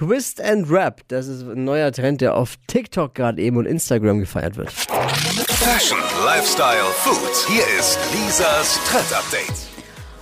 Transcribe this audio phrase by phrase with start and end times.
[0.00, 4.18] Twist and Rap, das ist ein neuer Trend, der auf TikTok gerade eben und Instagram
[4.18, 4.70] gefeiert wird.
[4.70, 7.46] Fashion, Lifestyle, Food.
[7.46, 9.68] Hier ist Lisas Trend Update.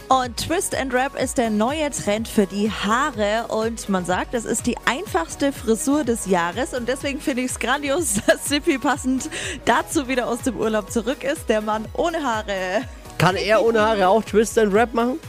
[0.08, 4.46] Und Twist and Rap ist der neue Trend für die Haare und man sagt, es
[4.46, 9.30] ist die einfachste Frisur des Jahres und deswegen finde ich es grandios, dass Sippy passend
[9.64, 12.82] dazu wieder aus dem Urlaub zurück ist, der Mann ohne Haare.
[13.18, 15.20] Kann er ohne Haare auch Twist and Rap machen?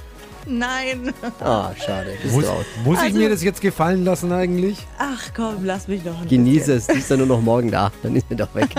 [0.45, 1.13] Nein.
[1.39, 2.17] Ah, schade.
[2.21, 2.65] Bist Muss, du out.
[2.83, 4.85] muss ich Also- mir das jetzt gefallen lassen eigentlich?
[4.97, 6.77] Ach komm, lass mich noch ein Genieße bisschen.
[6.77, 7.91] es, die ist ja nur noch morgen da.
[8.03, 8.69] Dann ist er doch weg.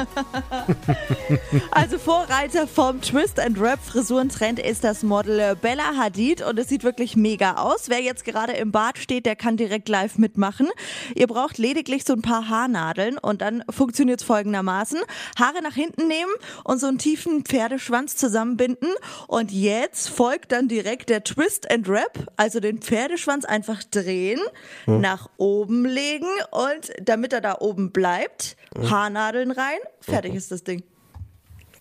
[1.71, 6.85] Also Vorreiter vom Twist and Rap Frisurentrend ist das Model Bella Hadid und es sieht
[6.85, 7.85] wirklich mega aus.
[7.89, 10.69] Wer jetzt gerade im Bad steht, der kann direkt live mitmachen.
[11.15, 14.99] Ihr braucht lediglich so ein paar Haarnadeln und dann funktioniert es folgendermaßen.
[15.39, 16.31] Haare nach hinten nehmen
[16.65, 18.89] und so einen tiefen Pferdeschwanz zusammenbinden
[19.29, 24.41] und jetzt folgt dann direkt der Twist and Rap, also den Pferdeschwanz einfach drehen,
[24.87, 28.57] nach oben legen und damit er da oben bleibt,
[28.89, 30.83] Haarnadeln rein, fertig ist das Ding.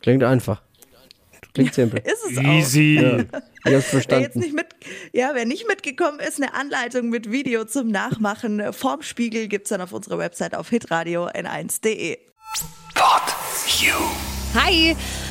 [0.02, 0.62] Klingt einfach.
[1.54, 2.00] Klingt simpel.
[2.06, 2.44] Ist es auch.
[2.44, 2.96] Easy.
[2.96, 4.40] Ich hab's Wer jetzt verstanden.
[4.40, 4.68] nicht mit,
[5.14, 9.82] ja, wer nicht mitgekommen ist, eine Anleitung mit Video zum Nachmachen vorm Spiegel gibt's dann
[9.82, 12.18] auf unserer Website auf hitradio n1.de.
[12.96, 13.22] Pod
[13.82, 13.94] You.
[14.56, 14.96] Hi,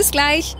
[0.00, 0.56] Bis gleich.